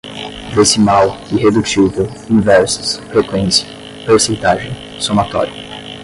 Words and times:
decimal, 0.55 1.15
irredutível, 1.31 2.09
inversas, 2.27 2.97
frequência, 3.11 3.67
percentagem, 4.03 4.99
somatório 4.99 5.53